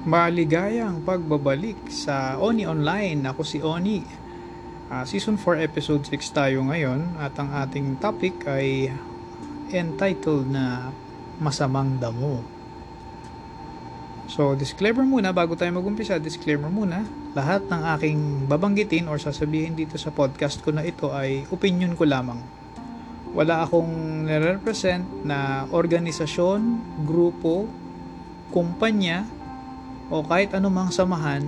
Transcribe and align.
Maligayang 0.00 1.04
pagbabalik 1.04 1.92
sa 1.92 2.40
Oni 2.40 2.64
Online. 2.64 3.20
Ako 3.36 3.44
si 3.44 3.60
Oni. 3.60 4.00
Uh, 4.88 5.04
season 5.04 5.36
4 5.36 5.60
episode 5.60 6.08
6 6.08 6.24
tayo 6.32 6.64
ngayon 6.64 7.20
at 7.20 7.36
ang 7.36 7.52
ating 7.52 8.00
topic 8.00 8.48
ay 8.48 8.88
entitled 9.68 10.48
na 10.48 10.88
Masamang 11.36 12.00
Damo. 12.00 12.40
So, 14.24 14.56
disclaimer 14.56 15.04
muna 15.04 15.36
bago 15.36 15.52
tayo 15.52 15.68
magumpisa, 15.76 16.16
disclaimer 16.16 16.72
muna. 16.72 17.04
Lahat 17.36 17.60
ng 17.68 17.82
aking 18.00 18.48
babanggitin 18.48 19.04
or 19.04 19.20
sasabihin 19.20 19.76
dito 19.76 20.00
sa 20.00 20.08
podcast 20.08 20.64
ko 20.64 20.72
na 20.72 20.80
ito 20.80 21.12
ay 21.12 21.44
opinion 21.52 21.92
ko 21.92 22.08
lamang. 22.08 22.40
Wala 23.36 23.68
akong 23.68 24.24
nire-represent 24.24 25.28
na 25.28 25.68
organisasyon, 25.68 26.80
grupo, 27.04 27.68
kumpanya, 28.48 29.28
o 30.10 30.26
kahit 30.26 30.52
anumang 30.52 30.90
samahan 30.90 31.40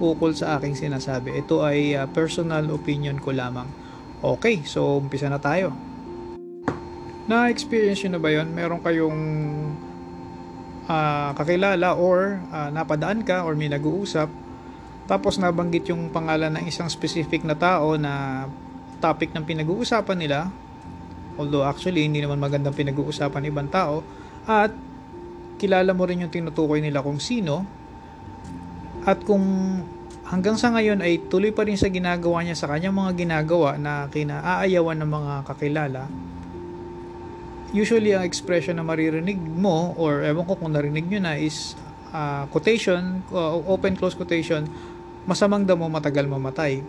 ukol 0.00 0.32
sa 0.32 0.56
aking 0.56 0.74
sinasabi. 0.74 1.38
Ito 1.38 1.62
ay 1.62 1.94
uh, 1.94 2.06
personal 2.08 2.66
opinion 2.72 3.20
ko 3.20 3.34
lamang. 3.34 3.68
Okay, 4.18 4.66
so 4.66 4.98
umpisa 4.98 5.30
na 5.30 5.38
tayo. 5.38 5.70
Na-experience 7.28 8.02
nyo 8.06 8.10
na 8.16 8.20
ba 8.22 8.30
yon? 8.32 8.48
Meron 8.50 8.80
kayong 8.80 9.20
uh, 10.88 11.30
kakilala 11.36 11.94
or 11.94 12.40
uh, 12.50 12.72
napadaan 12.72 13.22
ka 13.22 13.44
or 13.44 13.52
may 13.54 13.68
nag-uusap 13.68 14.32
tapos 15.08 15.40
nabanggit 15.40 15.88
yung 15.88 16.12
pangalan 16.12 16.52
ng 16.52 16.68
isang 16.68 16.88
specific 16.88 17.40
na 17.44 17.56
tao 17.56 17.96
na 17.96 18.44
topic 19.00 19.32
ng 19.32 19.44
pinag-uusapan 19.44 20.18
nila 20.20 20.52
although 21.40 21.64
actually 21.64 22.04
hindi 22.04 22.20
naman 22.20 22.36
magandang 22.36 22.76
pinag-uusapan 22.76 23.48
ibang 23.48 23.68
tao 23.72 24.04
at 24.44 24.72
kilala 25.58 25.92
mo 25.92 26.06
rin 26.06 26.22
yung 26.22 26.32
tinutukoy 26.32 26.78
nila 26.78 27.02
kung 27.02 27.18
sino. 27.18 27.66
At 29.04 29.20
kung 29.26 29.42
hanggang 30.30 30.54
sa 30.56 30.70
ngayon 30.70 31.02
ay 31.02 31.26
tuloy 31.26 31.50
pa 31.50 31.66
rin 31.66 31.76
sa 31.76 31.90
ginagawa 31.90 32.46
niya 32.46 32.54
sa 32.54 32.70
kanyang 32.70 32.94
mga 32.94 33.12
ginagawa 33.18 33.74
na 33.76 34.06
kinaaayawan 34.12 35.02
ng 35.02 35.10
mga 35.10 35.34
kakilala 35.48 36.02
usually 37.72 38.16
ang 38.16 38.24
expression 38.24 38.80
na 38.80 38.84
maririnig 38.84 39.36
mo 39.36 39.92
or 40.00 40.24
ewan 40.24 40.44
ko 40.48 40.56
kung 40.56 40.72
narinig 40.72 41.04
nyo 41.04 41.20
na 41.20 41.36
is 41.36 41.76
uh, 42.16 42.48
quotation, 42.48 43.20
uh, 43.28 43.60
open 43.68 43.92
close 43.96 44.16
quotation, 44.16 44.64
masamang 45.28 45.68
damo 45.68 45.84
matagal 45.92 46.24
mamatay 46.24 46.80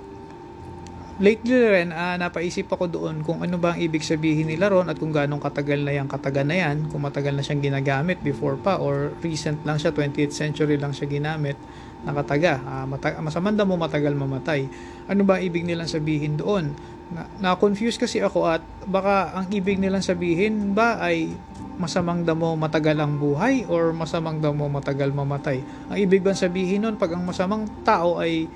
lately 1.20 1.52
rin, 1.52 1.92
uh, 1.92 2.16
napaisip 2.16 2.72
ako 2.72 2.88
doon 2.88 3.22
kung 3.28 3.44
ano 3.44 3.60
ba 3.60 3.76
ang 3.76 3.80
ibig 3.84 4.02
sabihin 4.02 4.48
nila 4.48 4.72
ron 4.72 4.88
at 4.88 4.96
kung 4.96 5.12
ganong 5.12 5.44
katagal 5.44 5.84
na 5.84 5.92
yung 5.92 6.08
kataga 6.08 6.48
na 6.48 6.56
yan, 6.56 6.88
kung 6.88 7.04
matagal 7.04 7.36
na 7.36 7.44
siyang 7.44 7.60
ginagamit 7.60 8.24
before 8.24 8.56
pa 8.56 8.80
or 8.80 9.12
recent 9.20 9.60
lang 9.68 9.76
siya, 9.76 9.92
20th 9.92 10.32
century 10.32 10.80
lang 10.80 10.96
siya 10.96 11.12
ginamit 11.12 11.60
na 12.08 12.16
kataga. 12.16 12.64
Uh, 12.64 12.86
mata- 12.88 13.20
masamanda 13.20 13.68
mo 13.68 13.76
matagal 13.76 14.16
mamatay. 14.16 14.72
Ano 15.12 15.28
ba 15.28 15.44
ibig 15.44 15.68
nilang 15.68 15.92
sabihin 15.92 16.40
doon? 16.40 16.72
Na, 17.12 17.28
na-confuse 17.44 18.00
kasi 18.00 18.24
ako 18.24 18.48
at 18.48 18.64
baka 18.88 19.36
ang 19.36 19.52
ibig 19.52 19.76
nilang 19.76 20.06
sabihin 20.06 20.72
ba 20.72 21.04
ay 21.04 21.36
masamang 21.80 22.28
damo 22.28 22.60
matagal 22.60 22.96
ang 23.00 23.16
buhay 23.16 23.64
or 23.68 23.96
masamang 23.96 24.40
damo 24.40 24.72
matagal 24.72 25.12
mamatay. 25.12 25.64
Ang 25.92 25.98
ibig 26.00 26.24
bang 26.24 26.36
sabihin 26.36 26.84
nun 26.84 26.96
pag 27.00 27.16
ang 27.16 27.24
masamang 27.24 27.68
tao 27.88 28.20
ay 28.20 28.48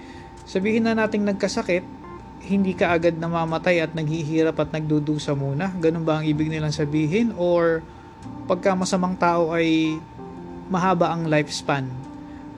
sabihin 0.44 0.88
na 0.88 0.96
nating 0.96 1.24
nagkasakit 1.24 2.03
hindi 2.44 2.76
ka 2.76 2.92
agad 2.92 3.16
namamatay 3.16 3.80
at 3.80 3.92
naghihirap 3.96 4.60
at 4.60 4.70
nagdudusa 4.76 5.32
muna? 5.32 5.72
Ganun 5.80 6.04
ba 6.04 6.20
ang 6.20 6.26
ibig 6.28 6.52
nilang 6.52 6.76
sabihin? 6.76 7.32
Or 7.40 7.80
pagka 8.46 8.76
masamang 8.76 9.16
tao 9.16 9.56
ay 9.56 10.00
mahaba 10.68 11.16
ang 11.16 11.32
lifespan? 11.32 11.88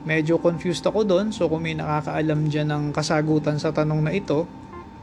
Medyo 0.06 0.42
confused 0.42 0.82
ako 0.86 1.06
doon. 1.06 1.30
So 1.30 1.46
kung 1.46 1.62
may 1.62 1.78
nakakaalam 1.78 2.50
dyan 2.50 2.68
ng 2.70 2.84
kasagutan 2.90 3.62
sa 3.62 3.70
tanong 3.70 4.06
na 4.06 4.12
ito, 4.14 4.46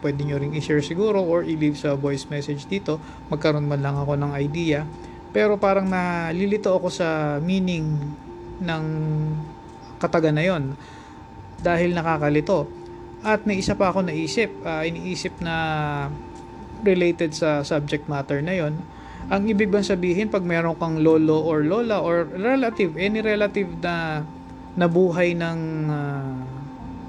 pwede 0.04 0.28
nyo 0.28 0.36
ring 0.36 0.56
i-share 0.56 0.84
siguro 0.84 1.24
or 1.24 1.48
i-leave 1.48 1.80
sa 1.80 1.96
voice 1.96 2.28
message 2.28 2.68
dito. 2.68 3.00
Magkaroon 3.32 3.64
man 3.64 3.80
lang 3.80 3.96
ako 3.96 4.20
ng 4.20 4.32
idea. 4.36 4.84
Pero 5.32 5.56
parang 5.56 5.88
nalilito 5.88 6.76
ako 6.76 6.92
sa 6.92 7.40
meaning 7.40 7.88
ng 8.60 8.86
kataga 9.98 10.30
na 10.36 10.44
yon 10.44 10.76
dahil 11.64 11.96
nakakalito 11.96 12.83
at 13.24 13.48
may 13.48 13.64
isa 13.64 13.80
pa 13.80 13.90
ako 13.90 14.04
naisip, 14.04 14.52
uh, 14.68 14.84
iniisip 14.84 15.40
na 15.40 15.56
related 16.84 17.32
sa 17.32 17.64
subject 17.64 18.12
matter 18.12 18.44
na 18.44 18.60
yon. 18.60 18.76
Ang 19.32 19.48
ibig 19.48 19.72
bang 19.72 19.88
sabihin 19.88 20.28
pag 20.28 20.44
meron 20.44 20.76
kang 20.76 21.00
lolo 21.00 21.40
or 21.40 21.64
lola 21.64 22.04
or 22.04 22.28
relative, 22.28 23.00
any 23.00 23.24
relative 23.24 23.72
na 23.80 24.28
nabuhay 24.76 25.32
ng 25.32 25.60
uh, 25.88 26.36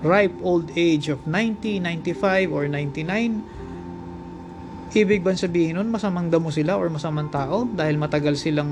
ripe 0.06 0.38
old 0.46 0.70
age 0.78 1.10
of 1.10 1.26
90, 1.26 1.82
95 1.82 2.54
or 2.54 2.70
99, 2.70 4.94
ibig 4.94 5.26
bang 5.26 5.34
sabihin 5.34 5.74
nun 5.74 5.90
masamang 5.90 6.30
damo 6.30 6.54
sila 6.54 6.78
or 6.78 6.86
masamang 6.86 7.26
tao 7.26 7.66
dahil 7.66 7.98
matagal 7.98 8.38
silang 8.38 8.70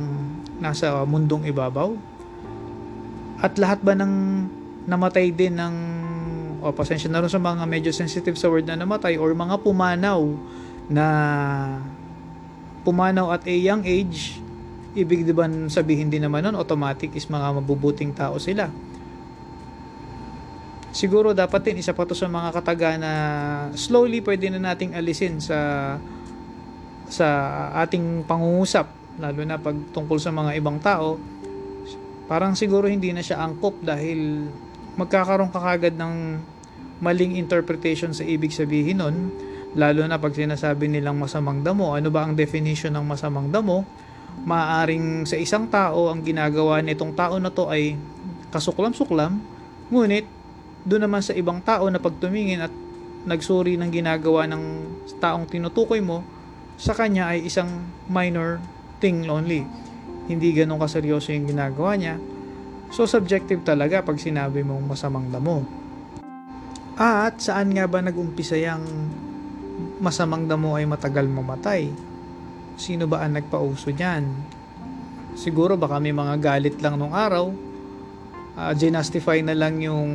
nasa 0.63 1.03
mundong 1.03 1.51
ibabaw? 1.51 1.99
At 3.43 3.59
lahat 3.59 3.83
ba 3.83 3.99
ng 3.99 4.15
namatay 4.87 5.35
din 5.35 5.59
ng 5.59 5.75
o 6.63 6.71
pasensya 6.71 7.11
na 7.11 7.21
rin 7.21 7.29
sa 7.29 7.43
mga 7.43 7.67
medyo 7.67 7.91
sensitive 7.91 8.39
sa 8.39 8.47
word 8.47 8.71
na 8.71 8.79
namatay 8.79 9.19
or 9.19 9.35
mga 9.35 9.59
pumanaw 9.61 10.23
na 10.87 11.07
pumanaw 12.87 13.35
at 13.35 13.43
a 13.47 13.55
young 13.55 13.83
age 13.83 14.43
ibig 14.93 15.25
di 15.25 15.33
ba 15.33 15.49
sabihin 15.73 16.13
din 16.13 16.23
naman 16.25 16.45
nun 16.45 16.57
automatic 16.57 17.17
is 17.17 17.27
mga 17.27 17.61
mabubuting 17.61 18.13
tao 18.13 18.37
sila. 18.37 18.69
Siguro 20.93 21.33
dapat 21.33 21.65
din 21.65 21.81
isa 21.81 21.97
pa 21.97 22.05
to 22.05 22.13
sa 22.13 22.29
mga 22.29 22.53
kataga 22.53 23.01
na 23.01 23.13
slowly 23.73 24.21
pwede 24.21 24.53
na 24.53 24.61
nating 24.61 24.93
alisin 24.93 25.41
sa 25.41 25.97
sa 27.09 27.29
ating 27.81 28.29
pangungusap 28.29 28.89
lalo 29.17 29.41
na 29.45 29.57
pag 29.57 29.77
tungkol 29.97 30.21
sa 30.21 30.29
mga 30.29 30.53
ibang 30.61 30.77
tao. 30.81 31.17
Parang 32.29 32.53
siguro 32.53 32.89
hindi 32.89 33.13
na 33.13 33.25
siya 33.25 33.41
angkop 33.41 33.81
dahil 33.81 34.49
magkakaroon 35.01 35.49
ka 35.49 35.61
kagad 35.61 35.97
ng 35.97 36.15
maling 37.03 37.35
interpretation 37.35 38.15
sa 38.15 38.23
ibig 38.23 38.55
sabihin 38.55 39.03
nun, 39.03 39.35
lalo 39.75 40.07
na 40.07 40.23
pag 40.23 40.33
sinasabi 40.33 40.87
nilang 40.87 41.19
masamang 41.19 41.61
damo. 41.67 41.99
Ano 41.99 42.15
ba 42.15 42.23
ang 42.23 42.39
definition 42.39 42.95
ng 42.95 43.03
masamang 43.03 43.51
damo? 43.51 43.83
Maaring 44.47 45.27
sa 45.27 45.35
isang 45.37 45.67
tao, 45.67 46.09
ang 46.09 46.23
ginagawa 46.23 46.79
nitong 46.81 47.13
tao 47.19 47.37
na 47.43 47.51
to 47.51 47.69
ay 47.69 47.99
kasuklam-suklam, 48.55 49.43
ngunit 49.91 50.25
doon 50.87 51.11
naman 51.11 51.21
sa 51.21 51.35
ibang 51.35 51.59
tao 51.59 51.91
na 51.91 51.99
pagtumingin 51.99 52.65
at 52.65 52.73
nagsuri 53.27 53.79
ng 53.79 53.91
ginagawa 53.91 54.47
ng 54.47 54.63
taong 55.19 55.51
tinutukoy 55.51 55.99
mo, 55.99 56.23
sa 56.79 56.95
kanya 56.95 57.35
ay 57.35 57.47
isang 57.47 57.87
minor 58.11 58.59
thing 58.99 59.27
only. 59.27 59.67
Hindi 60.27 60.55
ganun 60.55 60.79
kaseryoso 60.79 61.35
yung 61.35 61.51
ginagawa 61.51 61.99
niya. 61.99 62.17
So 62.95 63.07
subjective 63.11 63.67
talaga 63.67 64.03
pag 64.03 64.19
sinabi 64.19 64.63
mong 64.63 64.95
masamang 64.95 65.27
damo. 65.31 65.82
At 66.97 67.41
saan 67.41 67.73
nga 67.73 67.89
ba 67.89 68.05
nag-umpisa 68.05 68.57
yung 68.61 68.85
masamang 70.03 70.45
damo 70.45 70.77
ay 70.77 70.85
matagal 70.85 71.25
mamatay? 71.25 71.89
Sino 72.77 73.09
ba 73.09 73.25
ang 73.25 73.37
nagpauso 73.41 73.89
niyan? 73.89 74.29
Siguro 75.33 75.81
baka 75.81 75.97
may 75.97 76.13
mga 76.13 76.37
galit 76.37 76.77
lang 76.85 77.01
nung 77.01 77.17
araw. 77.17 77.49
Uh, 78.53 78.73
ginastify 78.77 79.41
na 79.41 79.57
lang 79.57 79.81
yung 79.81 80.13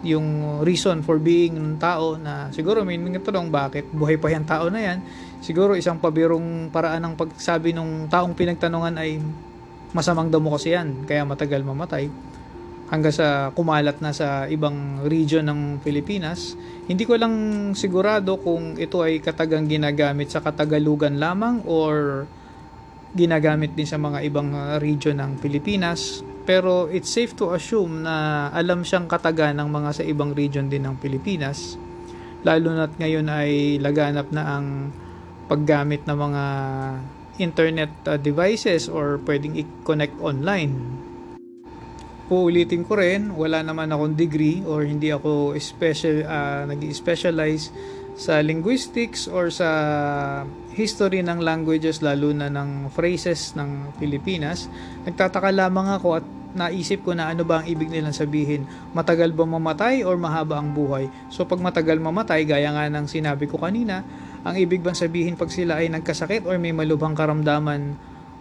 yung 0.00 0.60
reason 0.64 1.04
for 1.04 1.20
being 1.20 1.60
ng 1.60 1.76
tao 1.76 2.16
na 2.16 2.48
siguro 2.56 2.80
may 2.88 2.96
nagtanong 2.96 3.52
bakit 3.52 3.84
buhay 3.92 4.16
pa 4.16 4.32
yung 4.32 4.48
tao 4.48 4.72
na 4.72 4.80
yan 4.80 4.98
siguro 5.44 5.76
isang 5.76 6.00
pabirong 6.00 6.72
paraan 6.72 7.04
ng 7.04 7.14
pagsabi 7.20 7.76
ng 7.76 8.08
taong 8.08 8.32
pinagtanungan 8.32 8.96
ay 8.96 9.20
masamang 9.92 10.32
damo 10.32 10.56
kasi 10.56 10.72
yan 10.72 11.04
kaya 11.04 11.20
matagal 11.28 11.60
mamatay 11.60 12.08
hanggang 12.90 13.14
sa 13.14 13.54
kumalat 13.54 14.02
na 14.02 14.10
sa 14.10 14.50
ibang 14.50 15.06
region 15.06 15.46
ng 15.46 15.78
Pilipinas. 15.78 16.58
Hindi 16.90 17.06
ko 17.06 17.14
lang 17.14 17.34
sigurado 17.78 18.42
kung 18.42 18.74
ito 18.74 19.06
ay 19.06 19.22
katagang 19.22 19.70
ginagamit 19.70 20.34
sa 20.34 20.42
Katagalugan 20.42 21.22
lamang 21.22 21.62
or 21.70 22.26
ginagamit 23.14 23.78
din 23.78 23.86
sa 23.86 23.94
mga 23.98 24.26
ibang 24.26 24.50
region 24.82 25.22
ng 25.22 25.38
Pilipinas. 25.38 26.26
Pero 26.42 26.90
it's 26.90 27.14
safe 27.14 27.30
to 27.38 27.54
assume 27.54 28.02
na 28.02 28.50
alam 28.50 28.82
siyang 28.82 29.06
kataga 29.06 29.54
ng 29.54 29.70
mga 29.70 29.90
sa 29.94 30.02
ibang 30.02 30.34
region 30.34 30.66
din 30.66 30.82
ng 30.82 30.98
Pilipinas. 30.98 31.78
Lalo 32.42 32.74
na't 32.74 32.98
ngayon 32.98 33.30
ay 33.30 33.78
laganap 33.78 34.34
na 34.34 34.58
ang 34.58 34.90
paggamit 35.46 36.02
ng 36.10 36.18
mga 36.18 36.44
internet 37.38 37.92
uh, 38.10 38.18
devices 38.18 38.90
or 38.90 39.22
pwedeng 39.22 39.54
i-connect 39.54 40.18
online 40.18 40.74
uulitin 42.30 42.86
ko 42.86 42.94
rin, 42.94 43.34
wala 43.34 43.60
naman 43.66 43.90
akong 43.90 44.14
degree 44.14 44.62
or 44.62 44.86
hindi 44.86 45.10
ako 45.10 45.58
special 45.58 46.22
uh, 46.22 46.62
nag-specialize 46.70 47.74
sa 48.14 48.38
linguistics 48.44 49.26
or 49.26 49.48
sa 49.48 49.68
history 50.76 51.24
ng 51.24 51.42
languages 51.42 52.04
lalo 52.04 52.30
na 52.30 52.46
ng 52.52 52.92
phrases 52.92 53.56
ng 53.58 53.96
Pilipinas. 53.98 54.70
Nagtataka 55.08 55.50
lamang 55.50 55.88
ako 55.96 56.20
at 56.20 56.24
naisip 56.50 57.06
ko 57.06 57.14
na 57.14 57.30
ano 57.30 57.46
ba 57.46 57.62
ang 57.62 57.66
ibig 57.66 57.88
nilang 57.90 58.14
sabihin. 58.14 58.66
Matagal 58.94 59.30
ba 59.34 59.46
mamatay 59.46 60.02
or 60.02 60.18
mahaba 60.18 60.58
ang 60.58 60.74
buhay? 60.74 61.06
So 61.30 61.46
pag 61.46 61.62
matagal 61.62 61.98
mamatay, 62.02 62.42
gaya 62.46 62.70
nga 62.74 62.90
ng 62.90 63.06
sinabi 63.06 63.46
ko 63.46 63.58
kanina, 63.58 64.02
ang 64.42 64.54
ibig 64.58 64.82
bang 64.82 64.96
sabihin 64.96 65.38
pag 65.38 65.52
sila 65.52 65.78
ay 65.78 65.88
nagkasakit 65.88 66.44
or 66.44 66.58
may 66.58 66.74
malubhang 66.74 67.14
karamdaman, 67.14 67.94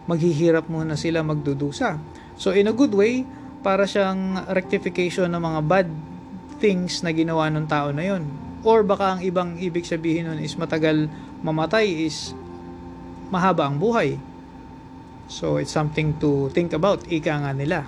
maghihirap 0.10 0.66
muna 0.68 0.98
sila 0.98 1.22
magdudusa. 1.22 2.02
So 2.40 2.56
in 2.56 2.72
a 2.72 2.74
good 2.74 2.96
way, 2.96 3.24
para 3.60 3.84
siyang 3.84 4.48
rectification 4.52 5.28
ng 5.32 5.42
mga 5.42 5.62
bad 5.68 5.90
things 6.60 7.04
na 7.04 7.12
ginawa 7.16 7.48
ng 7.52 7.66
tao 7.68 7.92
na 7.92 8.04
yon. 8.04 8.24
Or 8.68 8.84
baka 8.84 9.16
ang 9.16 9.22
ibang 9.24 9.56
ibig 9.56 9.88
sabihin 9.88 10.28
nun 10.28 10.40
is 10.44 10.60
matagal 10.60 11.08
mamatay 11.40 11.88
is 12.08 12.36
mahaba 13.32 13.68
ang 13.68 13.80
buhay. 13.80 14.20
So 15.30 15.62
it's 15.62 15.72
something 15.72 16.18
to 16.20 16.50
think 16.52 16.74
about, 16.74 17.06
ika 17.08 17.40
nga 17.40 17.54
nila. 17.54 17.86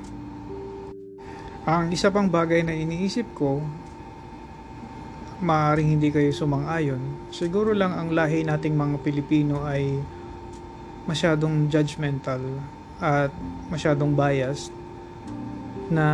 Ang 1.66 1.94
isa 1.94 2.14
pang 2.14 2.30
bagay 2.30 2.62
na 2.62 2.74
iniisip 2.74 3.34
ko, 3.34 3.62
maaaring 5.42 5.98
hindi 5.98 6.14
kayo 6.14 6.30
sumang-ayon, 6.30 7.34
siguro 7.34 7.74
lang 7.74 7.98
ang 7.98 8.14
lahi 8.14 8.46
nating 8.46 8.78
mga 8.78 9.02
Pilipino 9.02 9.66
ay 9.66 9.98
masyadong 11.10 11.66
judgmental 11.66 12.42
at 13.02 13.34
masyadong 13.74 14.14
biased 14.14 14.70
na 15.92 16.06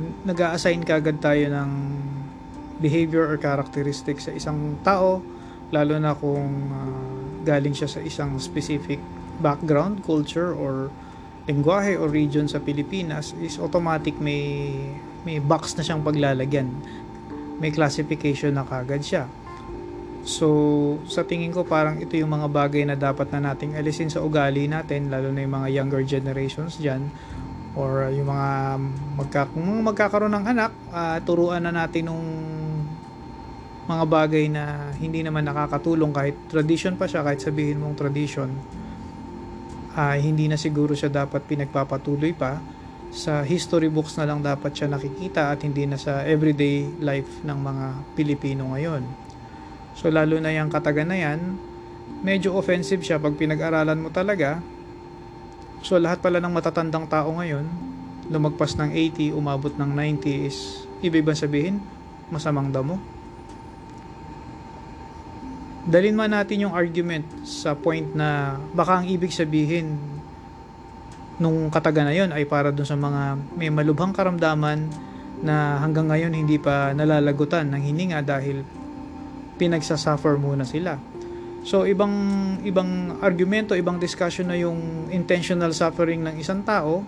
nag 0.00 0.38
assign 0.56 0.82
kagad 0.82 1.20
tayo 1.20 1.52
ng 1.52 1.70
behavior 2.80 3.28
or 3.28 3.36
characteristic 3.36 4.20
sa 4.20 4.32
isang 4.32 4.80
tao 4.80 5.20
lalo 5.70 5.94
na 5.98 6.16
kung 6.16 6.52
uh, 6.72 7.16
galing 7.46 7.74
siya 7.74 7.90
sa 7.90 8.00
isang 8.02 8.38
specific 8.42 8.98
background, 9.38 10.02
culture 10.02 10.54
or 10.54 10.90
lingwahe 11.46 11.94
o 11.94 12.10
region 12.10 12.50
sa 12.50 12.58
Pilipinas 12.58 13.36
is 13.38 13.60
automatic 13.62 14.18
may 14.18 14.66
may 15.22 15.38
box 15.38 15.78
na 15.78 15.82
siyang 15.82 16.02
paglalagyan. 16.02 16.70
May 17.58 17.70
classification 17.74 18.54
na 18.54 18.66
kagad 18.66 19.02
siya. 19.02 19.24
So, 20.26 20.98
sa 21.06 21.22
tingin 21.22 21.54
ko 21.54 21.62
parang 21.62 22.02
ito 22.02 22.18
yung 22.18 22.34
mga 22.34 22.50
bagay 22.50 22.82
na 22.82 22.98
dapat 22.98 23.30
na 23.30 23.54
nating 23.54 23.78
alisin 23.78 24.10
sa 24.10 24.22
ugali 24.22 24.66
natin, 24.66 25.06
lalo 25.06 25.30
na 25.30 25.46
yung 25.46 25.54
mga 25.54 25.68
younger 25.70 26.02
generations 26.02 26.82
dyan, 26.82 27.06
or 27.76 28.08
yung 28.08 28.32
mga 28.32 28.50
magka, 29.20 29.42
kung 29.52 29.68
magkakaroon 29.84 30.32
ng 30.32 30.46
anak, 30.48 30.72
uh, 30.90 31.20
turuan 31.22 31.60
na 31.60 31.72
natin 31.72 32.08
nung 32.08 32.26
mga 33.86 34.04
bagay 34.08 34.50
na 34.50 34.90
hindi 34.98 35.22
naman 35.22 35.46
nakakatulong 35.46 36.10
kahit 36.10 36.36
tradition 36.50 36.96
pa 36.98 37.06
siya, 37.06 37.22
kahit 37.22 37.44
sabihin 37.44 37.78
mong 37.78 37.94
tradition 37.94 38.50
uh, 39.96 40.16
hindi 40.20 40.46
na 40.46 40.60
siguro 40.60 40.92
siya 40.92 41.08
dapat 41.08 41.48
pinagpapatuloy 41.48 42.36
pa 42.36 42.60
sa 43.08 43.40
history 43.40 43.88
books 43.88 44.20
na 44.20 44.28
lang 44.28 44.44
dapat 44.44 44.76
siya 44.76 44.92
nakikita 44.92 45.48
at 45.48 45.64
hindi 45.64 45.88
na 45.88 45.96
sa 45.96 46.20
everyday 46.28 46.84
life 47.00 47.40
ng 47.40 47.58
mga 47.58 47.86
Pilipino 48.12 48.76
ngayon. 48.76 49.02
So 49.96 50.12
lalo 50.12 50.36
na 50.36 50.52
yung 50.52 50.68
katagan 50.68 51.08
na 51.08 51.16
yan, 51.16 51.56
medyo 52.20 52.52
offensive 52.52 53.00
siya 53.00 53.16
pag 53.16 53.32
pinag-aralan 53.40 53.96
mo 53.96 54.12
talaga. 54.12 54.60
So 55.84 55.98
lahat 56.00 56.24
pala 56.24 56.40
ng 56.40 56.52
matatandang 56.52 57.08
tao 57.08 57.32
ngayon, 57.36 57.66
lumagpas 58.30 58.78
ng 58.78 58.92
80, 58.92 59.36
umabot 59.36 59.72
ng 59.74 59.90
90 59.92 60.48
is 60.48 60.86
ibig 61.04 61.22
ba 61.22 61.36
sabihin 61.36 61.82
masamang 62.32 62.72
damo? 62.72 63.16
dalin 65.86 66.18
man 66.18 66.34
natin 66.34 66.66
yung 66.66 66.74
argument 66.74 67.22
sa 67.46 67.78
point 67.78 68.10
na 68.10 68.58
baka 68.74 69.00
ang 69.00 69.06
ibig 69.06 69.30
sabihin 69.30 69.94
nung 71.38 71.70
kataga 71.70 72.02
na 72.02 72.10
yon 72.10 72.34
ay 72.34 72.42
para 72.42 72.74
dun 72.74 72.82
sa 72.82 72.98
mga 72.98 73.38
may 73.54 73.70
malubhang 73.70 74.10
karamdaman 74.10 74.90
na 75.46 75.78
hanggang 75.78 76.10
ngayon 76.10 76.34
hindi 76.34 76.58
pa 76.58 76.90
nalalagutan 76.90 77.70
ng 77.70 77.82
hininga 77.86 78.18
dahil 78.26 78.66
pinagsasuffer 79.60 80.40
muna 80.42 80.66
sila. 80.66 80.98
So 81.66 81.82
ibang 81.82 82.14
ibang 82.62 83.18
argumento, 83.18 83.74
ibang 83.74 83.98
discussion 83.98 84.54
na 84.54 84.54
yung 84.54 85.10
intentional 85.10 85.74
suffering 85.74 86.22
ng 86.22 86.38
isang 86.38 86.62
tao 86.62 87.02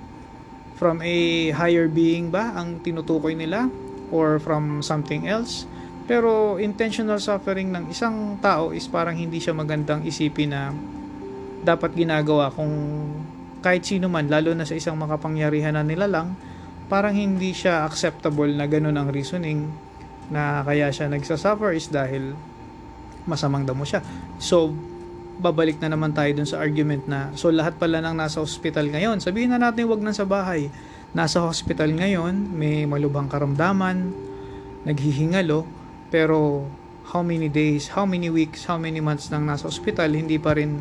from 0.74 0.98
a 0.98 1.50
higher 1.54 1.86
being 1.86 2.34
ba 2.34 2.58
ang 2.58 2.82
tinutukoy 2.82 3.38
nila 3.38 3.70
or 4.10 4.42
from 4.42 4.82
something 4.82 5.30
else. 5.30 5.62
Pero 6.10 6.58
intentional 6.58 7.22
suffering 7.22 7.70
ng 7.70 7.94
isang 7.94 8.42
tao 8.42 8.74
is 8.74 8.90
parang 8.90 9.14
hindi 9.14 9.38
siya 9.38 9.54
magandang 9.54 10.02
isipin 10.02 10.50
na 10.50 10.74
dapat 11.62 11.94
ginagawa 11.94 12.50
kung 12.50 12.74
kahit 13.62 13.86
sino 13.86 14.10
man, 14.10 14.26
lalo 14.26 14.54
na 14.54 14.66
sa 14.66 14.74
isang 14.74 14.98
makapangyarihan 14.98 15.74
na 15.74 15.86
nila 15.86 16.10
lang, 16.10 16.34
parang 16.90 17.14
hindi 17.14 17.54
siya 17.54 17.86
acceptable 17.86 18.50
na 18.50 18.66
ganun 18.66 18.98
ang 18.98 19.10
reasoning 19.10 19.70
na 20.34 20.62
kaya 20.66 20.90
siya 20.90 21.10
nagsasuffer 21.10 21.74
is 21.74 21.90
dahil 21.90 22.34
masamang 23.28 23.68
damo 23.68 23.84
siya. 23.84 24.00
So, 24.40 24.72
babalik 25.38 25.78
na 25.78 25.94
naman 25.94 26.16
tayo 26.16 26.34
dun 26.34 26.48
sa 26.50 26.58
argument 26.58 27.06
na 27.06 27.30
so 27.38 27.54
lahat 27.54 27.78
pala 27.78 28.02
nang 28.02 28.18
nasa 28.18 28.42
hospital 28.42 28.90
ngayon, 28.90 29.22
sabihin 29.22 29.54
na 29.54 29.62
natin 29.62 29.86
wag 29.86 30.02
nang 30.02 30.16
sa 30.16 30.26
bahay. 30.26 30.66
Nasa 31.14 31.40
hospital 31.40 31.94
ngayon, 31.94 32.52
may 32.52 32.84
malubhang 32.84 33.30
karamdaman, 33.30 34.12
naghihingalo, 34.84 35.64
pero 36.12 36.68
how 37.08 37.24
many 37.24 37.48
days, 37.48 37.88
how 37.96 38.04
many 38.04 38.28
weeks, 38.28 38.68
how 38.68 38.76
many 38.76 39.00
months 39.00 39.32
nang 39.32 39.48
nasa 39.48 39.70
ospital, 39.70 40.12
hindi 40.12 40.36
pa 40.36 40.52
rin 40.52 40.76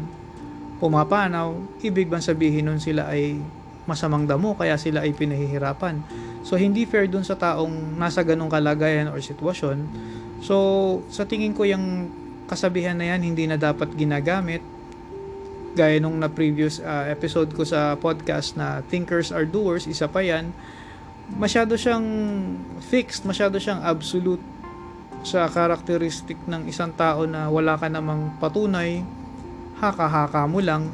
pumapanaw, 0.83 1.79
ibig 1.79 2.11
bang 2.11 2.21
sabihin 2.21 2.67
nun 2.67 2.81
sila 2.81 3.07
ay 3.07 3.39
masamang 3.87 4.27
damo 4.27 4.53
kaya 4.53 4.75
sila 4.75 5.07
ay 5.07 5.15
pinahihirapan. 5.15 6.03
So 6.43 6.59
hindi 6.59 6.83
fair 6.83 7.07
dun 7.07 7.23
sa 7.23 7.39
taong 7.39 7.95
nasa 7.95 8.21
ganong 8.21 8.51
kalagayan 8.51 9.07
or 9.07 9.23
sitwasyon. 9.23 9.87
So 10.43 10.55
sa 11.07 11.23
tingin 11.23 11.55
ko 11.55 11.63
yung 11.63 12.11
kasabihan 12.47 12.95
na 12.95 13.13
yan 13.13 13.21
hindi 13.21 13.45
na 13.45 13.59
dapat 13.59 13.93
ginagamit 13.93 14.63
gaya 15.77 16.01
nung 16.01 16.17
na 16.17 16.25
previous 16.25 16.81
uh, 16.81 17.05
episode 17.05 17.53
ko 17.53 17.61
sa 17.61 17.93
podcast 17.93 18.57
na 18.57 18.81
thinkers 18.89 19.29
are 19.29 19.45
doers, 19.45 19.85
isa 19.85 20.09
pa 20.09 20.25
yan, 20.25 20.49
masyado 21.37 21.77
siyang 21.77 22.01
fixed, 22.81 23.29
masyado 23.29 23.61
siyang 23.61 23.85
absolute 23.85 24.41
sa 25.21 25.45
karakteristik 25.45 26.41
ng 26.49 26.65
isang 26.65 26.89
tao 26.97 27.29
na 27.29 27.45
wala 27.53 27.77
ka 27.77 27.85
namang 27.85 28.33
patunay, 28.41 29.05
haka-haka 29.77 30.49
mo 30.49 30.57
lang. 30.57 30.89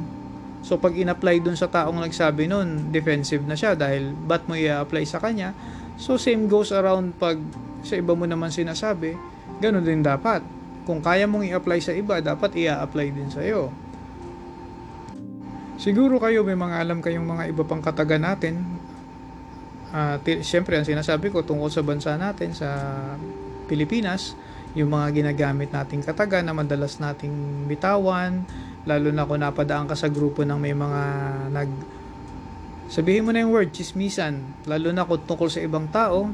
So 0.60 0.76
pag 0.76 0.92
in-apply 0.92 1.40
dun 1.40 1.56
sa 1.56 1.72
taong 1.72 2.04
nagsabi 2.04 2.44
nun, 2.44 2.92
defensive 2.92 3.44
na 3.48 3.56
siya 3.56 3.72
dahil 3.72 4.12
ba't 4.12 4.44
mo 4.44 4.52
i-apply 4.52 5.08
sa 5.08 5.16
kanya? 5.16 5.56
So 5.96 6.20
same 6.20 6.44
goes 6.44 6.74
around 6.76 7.16
pag 7.16 7.40
sa 7.84 7.96
iba 7.96 8.12
mo 8.12 8.28
naman 8.28 8.52
sinasabi, 8.52 9.16
ganun 9.64 9.84
din 9.84 10.04
dapat. 10.04 10.44
Kung 10.84 11.00
kaya 11.00 11.24
mong 11.24 11.48
i-apply 11.48 11.80
sa 11.80 11.96
iba, 11.96 12.20
dapat 12.20 12.52
i-apply 12.60 13.06
din 13.12 13.28
sa 13.32 13.40
iyo. 13.40 13.72
Siguro 15.80 16.22
kayo 16.22 16.44
may 16.46 16.54
mga 16.56 16.86
alam 16.86 17.00
kayong 17.00 17.24
mga 17.24 17.44
iba 17.50 17.62
pang 17.66 17.82
kataga 17.82 18.20
natin. 18.20 18.62
Uh, 19.90 20.20
t- 20.22 20.44
Siyempre, 20.44 20.76
ang 20.76 20.86
sinasabi 20.86 21.32
ko 21.32 21.42
tungkol 21.42 21.72
sa 21.72 21.82
bansa 21.82 22.14
natin, 22.14 22.52
sa 22.52 22.70
Pilipinas, 23.66 24.36
yung 24.74 24.90
mga 24.90 25.14
ginagamit 25.14 25.70
nating 25.70 26.02
kataga 26.02 26.42
na 26.42 26.50
madalas 26.50 26.98
nating 26.98 27.66
bitawan, 27.70 28.42
lalo 28.84 29.08
na 29.14 29.24
kung 29.24 29.40
napadaan 29.40 29.86
ka 29.88 29.96
sa 29.96 30.10
grupo 30.12 30.44
ng 30.44 30.58
may 30.58 30.76
mga 30.76 31.02
nag 31.54 31.70
sabihin 32.84 33.24
mo 33.24 33.32
na 33.32 33.40
yung 33.40 33.54
word, 33.54 33.72
chismisan, 33.72 34.44
lalo 34.68 34.92
na 34.92 35.08
kung 35.08 35.24
tungkol 35.24 35.48
sa 35.48 35.64
ibang 35.64 35.88
tao, 35.88 36.28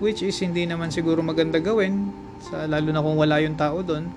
which 0.00 0.24
is 0.24 0.38
hindi 0.40 0.64
naman 0.64 0.88
siguro 0.88 1.20
maganda 1.20 1.60
gawin, 1.60 2.08
sa, 2.42 2.66
lalo 2.70 2.88
na 2.90 3.02
kung 3.02 3.18
wala 3.18 3.42
yung 3.42 3.58
tao 3.58 3.82
doon. 3.82 4.08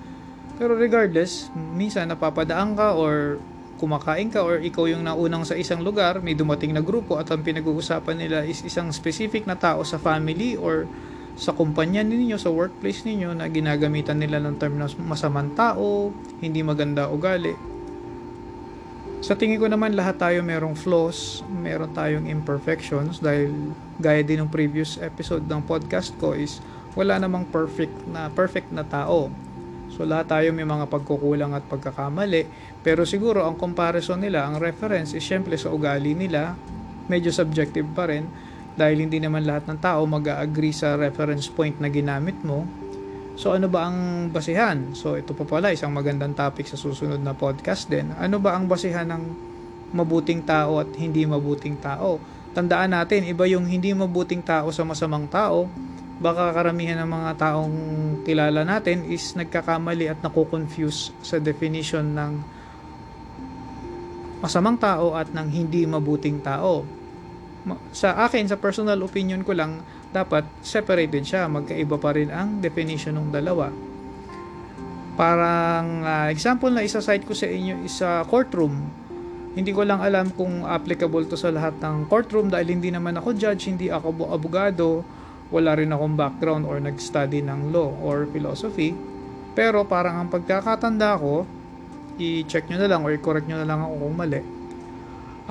Pero 0.60 0.78
regardless, 0.78 1.50
minsan 1.54 2.10
napapadaan 2.10 2.76
ka 2.78 2.94
or 2.94 3.42
kumakain 3.82 4.30
ka 4.30 4.46
or 4.46 4.62
ikaw 4.62 4.86
yung 4.86 5.02
naunang 5.02 5.42
sa 5.42 5.58
isang 5.58 5.82
lugar, 5.82 6.22
may 6.22 6.38
dumating 6.38 6.70
na 6.70 6.84
grupo 6.84 7.18
at 7.18 7.26
ang 7.34 7.42
pinag-uusapan 7.42 8.14
nila 8.14 8.38
is 8.46 8.62
isang 8.62 8.94
specific 8.94 9.42
na 9.42 9.58
tao 9.58 9.82
sa 9.82 9.98
family 9.98 10.54
or 10.54 10.86
sa 11.34 11.56
kumpanya 11.56 12.04
ninyo, 12.04 12.36
sa 12.36 12.52
workplace 12.52 13.02
ninyo 13.08 13.32
na 13.32 13.48
ginagamitan 13.48 14.20
nila 14.20 14.38
ng 14.38 14.54
term 14.60 14.76
na 14.76 14.86
masamang 15.02 15.50
tao, 15.56 16.12
hindi 16.38 16.60
maganda 16.60 17.08
ugali. 17.08 17.56
Sa 19.22 19.38
tingin 19.38 19.62
ko 19.62 19.70
naman 19.70 19.94
lahat 19.94 20.18
tayo 20.18 20.42
merong 20.42 20.74
flaws, 20.74 21.46
meron 21.46 21.94
tayong 21.94 22.26
imperfections 22.26 23.22
dahil 23.22 23.70
gaya 24.02 24.22
din 24.26 24.42
ng 24.42 24.50
previous 24.50 24.98
episode 24.98 25.46
ng 25.46 25.62
podcast 25.62 26.10
ko 26.18 26.34
is 26.34 26.58
wala 26.92 27.16
namang 27.16 27.48
perfect 27.48 27.94
na 28.08 28.28
perfect 28.28 28.68
na 28.72 28.84
tao. 28.84 29.32
So 29.92 30.08
lahat 30.08 30.32
tayo 30.32 30.48
may 30.56 30.64
mga 30.64 30.88
pagkukulang 30.88 31.52
at 31.52 31.64
pagkakamali, 31.68 32.48
pero 32.80 33.04
siguro 33.04 33.44
ang 33.44 33.60
comparison 33.60 34.16
nila, 34.16 34.48
ang 34.48 34.56
reference 34.56 35.12
is 35.12 35.20
syempre 35.20 35.56
sa 35.60 35.68
ugali 35.68 36.16
nila, 36.16 36.56
medyo 37.12 37.28
subjective 37.28 37.88
pa 37.92 38.08
rin 38.08 38.24
dahil 38.72 39.04
hindi 39.04 39.20
naman 39.20 39.44
lahat 39.44 39.68
ng 39.68 39.78
tao 39.84 40.00
mag-agree 40.08 40.72
sa 40.72 40.96
reference 40.96 41.52
point 41.52 41.76
na 41.76 41.92
ginamit 41.92 42.40
mo. 42.40 42.64
So 43.36 43.52
ano 43.52 43.68
ba 43.68 43.88
ang 43.88 44.28
basihan? 44.32 44.96
So 44.96 45.20
ito 45.20 45.36
pa 45.36 45.44
pala 45.44 45.76
isang 45.76 45.92
magandang 45.92 46.32
topic 46.32 46.68
sa 46.68 46.80
susunod 46.80 47.20
na 47.20 47.36
podcast 47.36 47.92
din. 47.92 48.16
Ano 48.16 48.40
ba 48.40 48.56
ang 48.56 48.64
basihan 48.68 49.08
ng 49.08 49.22
mabuting 49.92 50.40
tao 50.48 50.80
at 50.80 50.88
hindi 50.96 51.28
mabuting 51.28 51.76
tao? 51.80 52.16
tandaan 52.52 52.92
natin, 52.92 53.24
iba 53.24 53.48
yung 53.48 53.64
hindi 53.64 53.96
mabuting 53.96 54.44
tao 54.44 54.68
sa 54.70 54.84
masamang 54.84 55.24
tao. 55.26 55.66
Baka 56.22 56.54
karamihan 56.54 57.02
ng 57.02 57.10
mga 57.10 57.30
taong 57.34 57.76
kilala 58.22 58.62
natin 58.62 59.02
is 59.10 59.34
nagkakamali 59.34 60.06
at 60.06 60.22
nakukonfuse 60.22 61.10
sa 61.18 61.42
definition 61.42 62.14
ng 62.14 62.32
masamang 64.38 64.78
tao 64.78 65.18
at 65.18 65.34
ng 65.34 65.48
hindi 65.50 65.82
mabuting 65.82 66.38
tao. 66.38 66.86
Sa 67.90 68.22
akin, 68.22 68.46
sa 68.46 68.58
personal 68.58 69.02
opinion 69.02 69.42
ko 69.42 69.50
lang, 69.50 69.82
dapat 70.14 70.46
separated 70.62 71.26
siya. 71.26 71.50
Magkaiba 71.50 71.98
pa 71.98 72.14
rin 72.14 72.30
ang 72.30 72.62
definition 72.62 73.18
ng 73.18 73.34
dalawa. 73.34 73.74
Parang 75.18 76.06
uh, 76.06 76.26
example 76.30 76.70
na 76.70 76.86
isa-cite 76.86 77.26
ko 77.26 77.34
sa 77.34 77.50
inyo 77.50 77.82
is 77.82 77.98
sa 77.98 78.22
courtroom 78.30 79.02
hindi 79.52 79.68
ko 79.76 79.84
lang 79.84 80.00
alam 80.00 80.32
kung 80.32 80.64
applicable 80.64 81.28
to 81.28 81.36
sa 81.36 81.52
lahat 81.52 81.76
ng 81.76 82.08
courtroom 82.08 82.48
dahil 82.48 82.72
hindi 82.72 82.88
naman 82.88 83.20
ako 83.20 83.36
judge, 83.36 83.68
hindi 83.68 83.92
ako 83.92 84.32
abogado, 84.32 85.04
wala 85.52 85.76
rin 85.76 85.92
akong 85.92 86.16
background 86.16 86.64
or 86.64 86.80
nag-study 86.80 87.44
ng 87.44 87.70
law 87.70 87.92
or 88.00 88.24
philosophy. 88.32 88.96
Pero 89.52 89.84
parang 89.84 90.24
ang 90.24 90.28
pagkakatanda 90.32 91.20
ko, 91.20 91.44
i-check 92.16 92.72
nyo 92.72 92.80
na 92.80 92.88
lang 92.88 93.04
or 93.04 93.12
i-correct 93.12 93.44
nyo 93.44 93.60
na 93.60 93.68
lang 93.68 93.84
ako 93.84 93.94
kung 94.00 94.16
mali. 94.16 94.40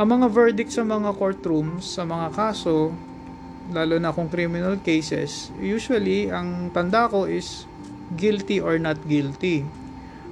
Ang 0.02 0.08
mga 0.18 0.28
verdict 0.34 0.74
sa 0.74 0.82
mga 0.82 1.14
courtrooms, 1.14 1.86
sa 1.86 2.02
mga 2.02 2.34
kaso, 2.34 2.90
lalo 3.70 3.96
na 4.02 4.10
kung 4.10 4.26
criminal 4.26 4.82
cases, 4.82 5.54
usually 5.62 6.34
ang 6.34 6.74
tanda 6.74 7.06
ko 7.06 7.30
is 7.30 7.70
guilty 8.18 8.58
or 8.58 8.82
not 8.82 8.98
guilty. 9.06 9.62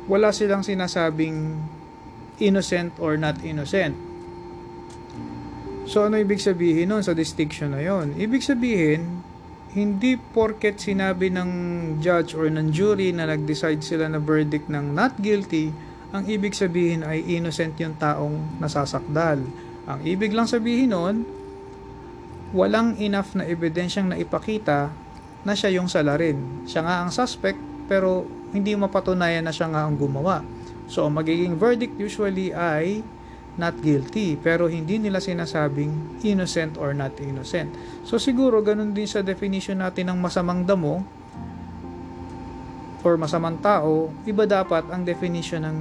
Wala 0.09 0.33
silang 0.33 0.65
sinasabing 0.65 1.61
innocent 2.41 2.97
or 2.97 3.19
not 3.19 3.38
innocent. 3.45 3.93
So 5.89 6.05
ano 6.05 6.17
ibig 6.17 6.41
sabihin 6.41 6.89
nun 6.89 7.01
sa 7.05 7.13
distinction 7.13 7.73
na 7.73 7.81
yon? 7.81 8.17
Ibig 8.17 8.41
sabihin, 8.41 9.18
hindi 9.73 10.17
porket 10.17 10.81
sinabi 10.81 11.29
ng 11.29 11.49
judge 12.01 12.33
or 12.33 12.49
ng 12.49 12.73
jury 12.73 13.13
na 13.13 13.29
nag-decide 13.29 13.81
sila 13.85 14.09
na 14.09 14.17
verdict 14.17 14.65
ng 14.65 14.97
not 14.97 15.13
guilty, 15.21 15.69
ang 16.09 16.25
ibig 16.25 16.57
sabihin 16.57 17.05
ay 17.05 17.21
innocent 17.38 17.77
yung 17.77 17.93
taong 17.93 18.57
nasasakdal. 18.57 19.45
Ang 19.85 19.99
ibig 20.01 20.33
lang 20.33 20.49
sabihin 20.49 20.89
nun, 20.89 21.21
walang 22.49 22.97
enough 22.97 23.38
na 23.38 23.45
ebidensyang 23.45 24.09
naipakita 24.09 24.89
na 25.45 25.53
siya 25.53 25.77
yung 25.77 25.85
salarin. 25.85 26.65
Siya 26.65 26.81
nga 26.81 27.05
ang 27.05 27.13
suspect 27.13 27.61
pero 27.85 28.25
hindi 28.49 28.73
mapatunayan 28.73 29.45
na 29.45 29.53
siya 29.53 29.69
nga 29.69 29.85
ang 29.85 29.93
gumawa. 29.93 30.41
So, 30.89 31.05
magiging 31.13 31.61
verdict 31.61 31.93
usually 32.01 32.49
ay 32.49 33.05
not 33.60 33.75
guilty. 33.84 34.39
Pero 34.39 34.72
hindi 34.72 34.96
nila 34.96 35.20
sinasabing 35.20 36.24
innocent 36.24 36.80
or 36.80 36.96
not 36.96 37.13
innocent. 37.20 37.75
So, 38.08 38.16
siguro 38.16 38.63
ganun 38.63 38.96
din 38.96 39.06
sa 39.06 39.20
definition 39.20 39.84
natin 39.84 40.16
ng 40.16 40.18
masamang 40.18 40.63
damo 40.63 41.04
or 43.04 43.20
masamang 43.20 43.60
tao, 43.60 44.12
iba 44.24 44.48
dapat 44.48 44.88
ang 44.88 45.04
definition 45.04 45.63
ng 45.68 45.78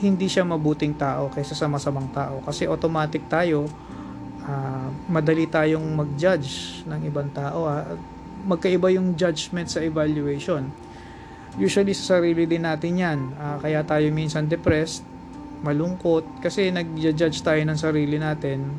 hindi 0.00 0.26
siya 0.26 0.44
mabuting 0.44 0.96
tao 0.96 1.28
kaysa 1.28 1.52
sa 1.52 1.68
masamang 1.68 2.08
tao. 2.10 2.40
Kasi 2.44 2.64
automatic 2.64 3.28
tayo, 3.28 3.68
uh, 4.48 4.88
madali 5.12 5.44
tayong 5.44 5.84
mag-judge 5.84 6.82
ng 6.88 7.00
ibang 7.04 7.28
tao. 7.32 7.68
Uh, 7.68 7.96
magkaiba 8.44 8.92
yung 8.92 9.16
judgment 9.16 9.68
sa 9.68 9.80
evaluation 9.80 10.68
usually 11.58 11.94
sa 11.94 12.18
sarili 12.18 12.46
din 12.46 12.66
natin 12.66 12.98
yan. 12.98 13.18
Uh, 13.38 13.56
kaya 13.62 13.86
tayo 13.86 14.06
minsan 14.10 14.46
depressed, 14.50 15.06
malungkot, 15.62 16.42
kasi 16.42 16.72
nag-judge 16.74 17.44
tayo 17.44 17.60
ng 17.62 17.78
sarili 17.78 18.18
natin 18.18 18.72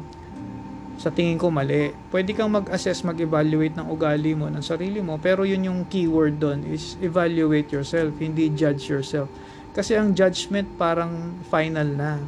sa 0.96 1.12
tingin 1.12 1.36
ko 1.36 1.52
mali. 1.52 1.92
Pwede 2.12 2.32
kang 2.32 2.56
mag-assess, 2.56 3.04
mag-evaluate 3.04 3.76
ng 3.76 3.88
ugali 3.92 4.32
mo, 4.32 4.48
ng 4.48 4.64
sarili 4.64 5.04
mo, 5.04 5.20
pero 5.20 5.44
yun 5.44 5.68
yung 5.68 5.80
keyword 5.92 6.40
doon 6.40 6.64
is 6.68 6.96
evaluate 7.04 7.72
yourself, 7.72 8.16
hindi 8.20 8.48
judge 8.56 8.88
yourself. 8.88 9.28
Kasi 9.76 10.00
ang 10.00 10.16
judgment 10.16 10.72
parang 10.80 11.44
final 11.52 11.88
na. 11.92 12.24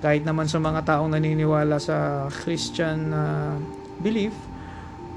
Kahit 0.00 0.22
naman 0.22 0.46
sa 0.46 0.62
mga 0.62 0.86
taong 0.86 1.12
naniniwala 1.12 1.82
sa 1.82 2.30
Christian 2.30 3.10
uh, 3.10 3.58
belief, 3.98 4.32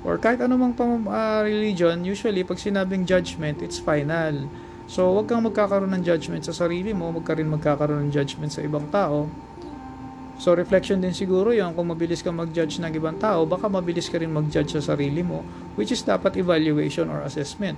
or 0.03 0.19
kahit 0.19 0.41
anumang 0.43 0.75
pang 0.75 1.05
uh, 1.07 1.39
religion, 1.45 2.03
usually 2.03 2.43
pag 2.43 2.59
sinabing 2.59 3.07
judgment, 3.07 3.61
it's 3.63 3.79
final. 3.79 4.49
So, 4.93 5.09
wag 5.17 5.25
kang 5.25 5.41
magkakaroon 5.41 5.89
ng 5.89 6.05
judgment 6.05 6.45
sa 6.45 6.53
sarili 6.53 6.93
mo, 6.93 7.09
wag 7.09 7.25
ka 7.25 7.33
rin 7.33 7.49
magkakaroon 7.49 8.05
ng 8.05 8.13
judgment 8.13 8.53
sa 8.53 8.61
ibang 8.61 8.93
tao. 8.93 9.25
So, 10.37 10.53
reflection 10.53 11.01
din 11.01 11.17
siguro 11.17 11.49
yon 11.49 11.73
kung 11.73 11.89
mabilis 11.89 12.21
ka 12.21 12.29
mag-judge 12.29 12.77
ng 12.77 12.93
ibang 12.93 13.17
tao, 13.17 13.41
baka 13.49 13.65
mabilis 13.65 14.05
ka 14.05 14.21
rin 14.21 14.29
mag-judge 14.29 14.77
sa 14.77 14.93
sarili 14.93 15.25
mo, 15.25 15.41
which 15.81 15.89
is 15.89 16.05
dapat 16.05 16.37
evaluation 16.37 17.09
or 17.09 17.25
assessment. 17.25 17.73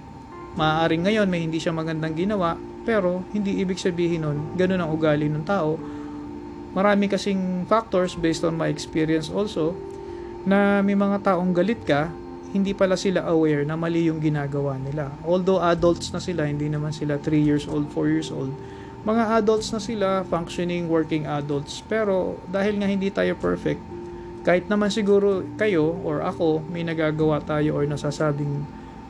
Maaaring 0.59 1.07
ngayon 1.07 1.31
may 1.31 1.39
hindi 1.39 1.55
siya 1.55 1.71
magandang 1.71 2.19
ginawa, 2.19 2.59
pero 2.83 3.23
hindi 3.31 3.63
ibig 3.63 3.79
sabihin 3.79 4.27
nun, 4.27 4.37
ganun 4.59 4.83
ang 4.83 4.91
ugali 4.91 5.31
ng 5.31 5.47
tao. 5.47 5.79
Marami 6.75 7.07
kasing 7.07 7.63
factors 7.63 8.19
based 8.19 8.43
on 8.43 8.59
my 8.59 8.67
experience 8.67 9.31
also 9.31 9.71
na 10.43 10.83
may 10.83 10.99
mga 10.99 11.23
taong 11.23 11.55
galit 11.55 11.79
ka, 11.87 12.11
hindi 12.55 12.71
pala 12.71 12.95
sila 12.95 13.27
aware 13.27 13.67
na 13.67 13.75
mali 13.75 14.07
yung 14.07 14.23
ginagawa 14.23 14.79
nila. 14.79 15.11
Although 15.27 15.59
adults 15.59 16.15
na 16.15 16.23
sila, 16.23 16.47
hindi 16.47 16.71
naman 16.71 16.95
sila 16.95 17.19
3 17.19 17.35
years 17.35 17.67
old, 17.67 17.91
4 17.91 18.07
years 18.07 18.31
old. 18.31 18.55
Mga 19.03 19.43
adults 19.43 19.75
na 19.75 19.83
sila, 19.83 20.23
functioning, 20.23 20.87
working 20.87 21.27
adults. 21.27 21.83
Pero 21.83 22.39
dahil 22.47 22.79
nga 22.79 22.87
hindi 22.87 23.11
tayo 23.11 23.35
perfect, 23.35 23.83
kahit 24.47 24.71
naman 24.71 24.87
siguro 24.87 25.43
kayo 25.59 25.99
or 26.07 26.23
ako, 26.23 26.63
may 26.71 26.87
nagagawa 26.87 27.43
tayo 27.43 27.75
or 27.75 27.83
nasasabing 27.83 28.63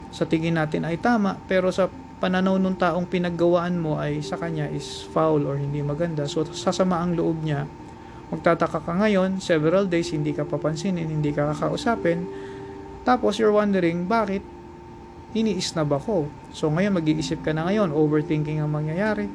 sa 0.09 0.25
tingin 0.25 0.57
natin 0.57 0.81
ay 0.81 0.97
tama, 0.97 1.37
pero 1.45 1.69
sa 1.69 1.85
pananaw 2.17 2.57
ng 2.57 2.79
taong 2.81 3.05
pinaggawaan 3.05 3.77
mo 3.77 4.01
ay 4.01 4.25
sa 4.25 4.41
kanya 4.41 4.65
is 4.73 5.05
foul 5.13 5.45
or 5.45 5.61
hindi 5.61 5.85
maganda. 5.85 6.25
So, 6.25 6.47
sasama 6.49 6.97
ang 6.97 7.13
loob 7.13 7.43
niya 7.45 7.67
Magtataka 8.25 8.81
ka 8.81 8.93
ngayon, 8.97 9.37
several 9.37 9.85
days 9.85 10.09
hindi 10.09 10.33
ka 10.33 10.49
papansinin, 10.49 11.05
hindi 11.05 11.29
ka 11.29 11.53
kakausapin. 11.53 12.25
Tapos 13.05 13.37
you're 13.37 13.53
wondering, 13.53 14.09
bakit 14.09 14.41
iniis 15.37 15.77
na 15.77 15.85
ba 15.85 16.01
ko? 16.01 16.25
So 16.51 16.73
ngayon 16.73 16.97
mag-iisip 16.97 17.45
ka 17.45 17.53
na 17.53 17.69
ngayon, 17.69 17.93
overthinking 17.93 18.59
ang 18.59 18.73
mangyayari. 18.73 19.29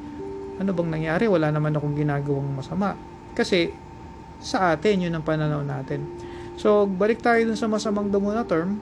Ano 0.59 0.75
bang 0.75 0.91
nangyari? 0.91 1.25
Wala 1.31 1.49
naman 1.49 1.73
akong 1.73 1.95
ginagawang 1.95 2.51
masama. 2.53 2.99
Kasi 3.33 3.73
sa 4.41 4.73
atin, 4.73 5.05
yun 5.05 5.13
ang 5.13 5.25
pananaw 5.25 5.61
natin. 5.61 6.05
So, 6.57 6.89
balik 6.89 7.21
tayo 7.21 7.45
dun 7.45 7.57
sa 7.61 7.69
masamang 7.69 8.09
damo 8.09 8.33
na 8.33 8.45
term. 8.45 8.81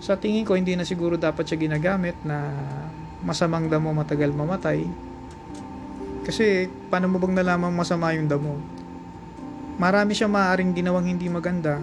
Sa 0.00 0.16
tingin 0.16 0.44
ko, 0.44 0.56
hindi 0.56 0.76
na 0.76 0.84
siguro 0.84 1.16
dapat 1.16 1.48
siya 1.48 1.56
ginagamit 1.56 2.16
na 2.24 2.52
masamang 3.24 3.68
damo 3.68 3.92
matagal 3.92 4.32
mamatay. 4.32 4.84
Kasi, 6.24 6.68
paano 6.92 7.08
mo 7.08 7.16
bang 7.16 7.36
nalaman 7.40 7.72
masama 7.72 8.12
yung 8.12 8.28
damo? 8.28 8.56
Marami 9.80 10.12
siyang 10.12 10.32
maaaring 10.36 10.76
ginawang 10.76 11.08
hindi 11.08 11.28
maganda. 11.32 11.80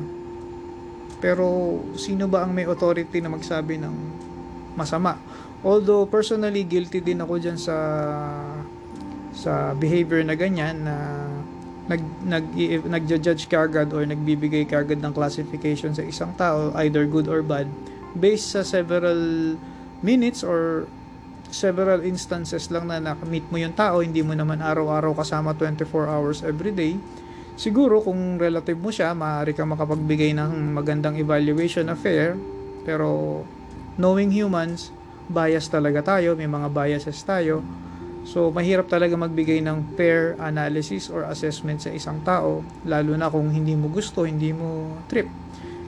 Pero 1.18 1.78
sino 1.98 2.30
ba 2.30 2.46
ang 2.46 2.54
may 2.54 2.70
authority 2.70 3.22
na 3.22 3.34
magsabi 3.34 3.82
ng 3.82 3.96
masama? 4.78 5.18
Although 5.66 6.06
personally 6.06 6.62
guilty 6.64 7.02
din 7.02 7.22
ako 7.22 7.42
diyan 7.42 7.58
sa 7.58 7.78
sa 9.38 9.74
behavior 9.78 10.22
na 10.26 10.34
ganyan 10.34 10.82
na 10.86 10.96
nag 11.88 12.02
nag 12.26 12.46
nagja-judge 12.84 13.48
ka 13.48 13.64
agad 13.64 13.96
or 13.96 14.04
nagbibigay 14.04 14.68
ka 14.68 14.84
agad 14.84 15.00
ng 15.00 15.14
classification 15.16 15.96
sa 15.96 16.04
isang 16.04 16.36
tao 16.36 16.76
either 16.84 17.08
good 17.08 17.32
or 17.32 17.40
bad 17.40 17.70
based 18.18 18.52
sa 18.52 18.62
several 18.66 19.56
minutes 20.04 20.44
or 20.44 20.90
several 21.48 22.04
instances 22.04 22.68
lang 22.68 22.92
na 22.92 23.00
nakamit 23.00 23.48
mo 23.48 23.56
yung 23.56 23.72
tao 23.72 24.04
hindi 24.04 24.20
mo 24.20 24.36
naman 24.36 24.60
araw-araw 24.60 25.16
kasama 25.16 25.56
24 25.56 25.88
hours 26.12 26.44
every 26.44 26.76
day 26.76 27.00
Siguro 27.58 28.06
kung 28.06 28.38
relative 28.38 28.78
mo 28.78 28.94
siya, 28.94 29.18
maaari 29.18 29.58
kang 29.58 29.74
makapagbigay 29.74 30.30
ng 30.38 30.78
magandang 30.78 31.18
evaluation 31.18 31.90
na 31.90 31.98
fair, 31.98 32.38
pero 32.86 33.42
knowing 33.98 34.30
humans, 34.30 34.94
bias 35.26 35.66
talaga 35.66 36.06
tayo, 36.06 36.38
may 36.38 36.46
mga 36.46 36.70
biases 36.70 37.18
tayo. 37.26 37.66
So, 38.30 38.54
mahirap 38.54 38.86
talaga 38.86 39.18
magbigay 39.18 39.66
ng 39.66 39.98
fair 39.98 40.38
analysis 40.38 41.10
or 41.10 41.26
assessment 41.26 41.82
sa 41.82 41.90
isang 41.90 42.22
tao, 42.22 42.62
lalo 42.86 43.18
na 43.18 43.26
kung 43.26 43.50
hindi 43.50 43.74
mo 43.74 43.90
gusto, 43.90 44.30
hindi 44.30 44.54
mo 44.54 44.94
trip. 45.10 45.26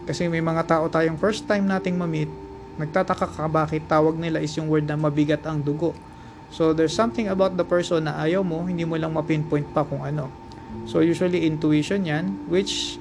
Kasi 0.09 0.25
may 0.25 0.41
mga 0.41 0.65
tao 0.65 0.89
tayong 0.89 1.21
first 1.21 1.45
time 1.45 1.69
nating 1.69 2.01
ma-meet, 2.01 2.33
nagtataka 2.81 3.29
ka 3.29 3.45
bakit 3.45 3.85
tawag 3.85 4.17
nila 4.17 4.41
is 4.41 4.57
yung 4.57 4.73
word 4.73 4.89
na 4.89 4.97
mabigat 4.97 5.45
ang 5.45 5.61
dugo. 5.61 5.93
So, 6.49 6.73
there's 6.73 6.97
something 6.97 7.29
about 7.29 7.53
the 7.53 7.67
person 7.67 8.09
na 8.09 8.17
ayaw 8.25 8.41
mo, 8.41 8.65
hindi 8.65 8.89
mo 8.89 8.97
lang 8.97 9.13
ma-pinpoint 9.13 9.69
pa 9.69 9.85
kung 9.85 10.01
ano. 10.01 10.48
So, 10.89 11.01
usually 11.01 11.45
intuition 11.45 12.05
yan, 12.05 12.49
which 12.49 12.97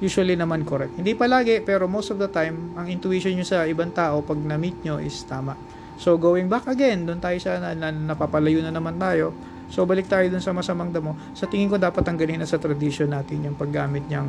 usually 0.00 0.34
naman 0.34 0.64
correct. 0.64 0.96
Hindi 0.96 1.12
palagi, 1.12 1.60
pero 1.62 1.84
most 1.86 2.10
of 2.10 2.18
the 2.18 2.26
time, 2.26 2.72
ang 2.74 2.88
intuition 2.88 3.36
nyo 3.36 3.46
sa 3.46 3.68
ibang 3.68 3.92
tao 3.92 4.24
pag 4.24 4.40
na-meet 4.40 4.80
nyo 4.82 4.96
is 4.98 5.22
tama. 5.28 5.54
So, 6.00 6.16
going 6.16 6.48
back 6.48 6.64
again, 6.64 7.04
doon 7.04 7.20
tayo 7.20 7.36
sa 7.36 7.60
na, 7.60 7.76
na, 7.76 7.92
napapalayo 7.92 8.64
na 8.64 8.72
naman 8.72 8.96
tayo. 8.96 9.36
So, 9.68 9.84
balik 9.84 10.08
tayo 10.08 10.26
doon 10.32 10.40
sa 10.40 10.56
masamang 10.56 10.90
damo. 10.90 11.14
Sa 11.36 11.44
tingin 11.46 11.68
ko, 11.68 11.76
dapat 11.76 12.02
tanggalin 12.02 12.40
na 12.40 12.48
sa 12.48 12.56
tradition 12.56 13.12
natin 13.12 13.44
yung 13.44 13.54
paggamit 13.54 14.08
niyang 14.08 14.26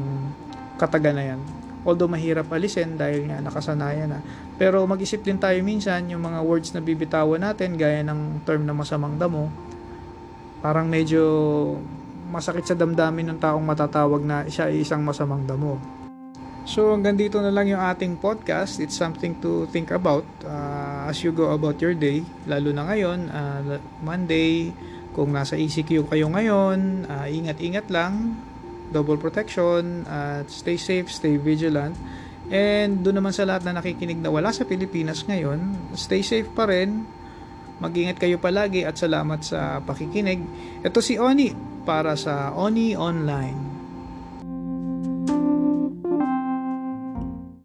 kataga 0.75 1.15
na 1.15 1.33
yan. 1.33 1.39
Although 1.81 2.11
mahirap 2.11 2.45
alisin 2.53 2.93
dahil 2.99 3.25
nga 3.25 3.41
nakasanayan 3.41 4.11
na. 4.13 4.19
Pero 4.61 4.85
mag-isip 4.85 5.25
din 5.25 5.41
tayo 5.41 5.57
minsan 5.65 6.05
yung 6.13 6.21
mga 6.21 6.45
words 6.45 6.77
na 6.77 6.81
bibitawan 6.83 7.41
natin 7.41 7.73
gaya 7.73 8.05
ng 8.05 8.45
term 8.45 8.67
na 8.69 8.75
masamang 8.75 9.17
damo. 9.17 9.49
Parang 10.61 10.85
medyo 10.85 11.25
masakit 12.31 12.63
sa 12.63 12.75
damdamin 12.79 13.35
ng 13.35 13.39
taong 13.43 13.61
matatawag 13.61 14.23
na 14.23 14.47
siya 14.47 14.71
ay 14.71 14.87
isang 14.87 15.03
masamang 15.03 15.43
damo. 15.43 15.75
So 16.63 16.93
hanggang 16.95 17.17
dito 17.19 17.41
na 17.43 17.51
lang 17.51 17.67
yung 17.67 17.83
ating 17.83 18.21
podcast. 18.21 18.79
It's 18.79 18.95
something 18.95 19.35
to 19.43 19.67
think 19.73 19.91
about 19.91 20.23
uh, 20.47 21.09
as 21.09 21.19
you 21.25 21.35
go 21.35 21.51
about 21.51 21.81
your 21.83 21.91
day. 21.91 22.23
Lalo 22.47 22.71
na 22.71 22.87
ngayon, 22.87 23.19
uh, 23.27 23.81
Monday, 23.99 24.71
kung 25.11 25.35
nasa 25.35 25.59
ECQ 25.59 26.07
kayo 26.07 26.31
ngayon, 26.31 27.09
uh, 27.11 27.27
ingat-ingat 27.27 27.91
lang. 27.91 28.39
Double 28.93 29.19
protection, 29.19 30.07
at 30.07 30.47
stay 30.47 30.79
safe, 30.79 31.11
stay 31.11 31.35
vigilant. 31.35 31.95
And 32.51 33.03
doon 33.03 33.23
naman 33.23 33.31
sa 33.31 33.47
lahat 33.47 33.63
na 33.63 33.79
nakikinig 33.79 34.19
na 34.19 34.27
wala 34.27 34.51
sa 34.51 34.67
Pilipinas 34.67 35.23
ngayon, 35.23 35.91
stay 35.95 36.19
safe 36.21 36.51
pa 36.51 36.67
rin. 36.67 37.07
Mag-ingat 37.79 38.19
kayo 38.19 38.37
palagi 38.37 38.85
at 38.85 38.99
salamat 38.99 39.41
sa 39.41 39.81
pakikinig. 39.81 40.43
Ito 40.83 40.99
si 41.01 41.17
Oni 41.17 41.70
para 41.81 42.13
sa 42.15 42.53
Oni 42.53 42.93
Online. 42.93 43.70